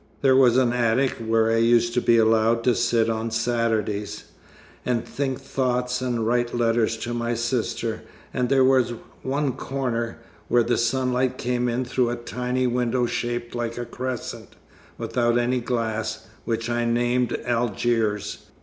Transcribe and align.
There 0.23 0.35
was 0.35 0.57
an 0.57 0.73
attic 0.73 1.11
where 1.23 1.51
I 1.51 1.57
used 1.57 1.93
to 1.93 2.01
be 2.01 2.17
allowed 2.17 2.63
to 2.63 2.73
sit 2.73 3.07
on 3.07 3.29
Saturdays, 3.29 4.23
and 4.83 5.05
think 5.07 5.39
thoughts, 5.39 6.01
and 6.01 6.25
write 6.25 6.55
letters 6.55 6.97
to 6.97 7.13
my 7.13 7.35
sister; 7.35 8.01
and 8.33 8.49
there 8.49 8.63
was 8.63 8.93
one 9.21 9.53
corner, 9.53 10.17
where 10.47 10.63
the 10.63 10.79
sunlight 10.79 11.37
came 11.37 11.69
in 11.69 11.85
through 11.85 12.09
a 12.09 12.15
tiny 12.15 12.65
window 12.65 13.05
shaped 13.05 13.53
like 13.53 13.77
a 13.77 13.85
crescent, 13.85 14.55
without 14.97 15.37
any 15.37 15.59
glass, 15.61 16.25
which 16.45 16.67
I 16.67 16.83
named 16.83 17.37
Algiers. 17.45 18.47